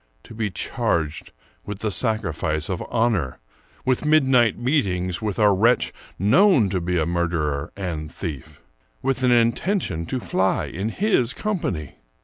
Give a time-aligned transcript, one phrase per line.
[0.23, 1.31] To be charged
[1.63, 3.37] with the sacrifice of honor!
[3.85, 8.61] with midnight meetings with a wretch known to be a murderer and thief!
[9.03, 11.97] with an intention to fly in his company!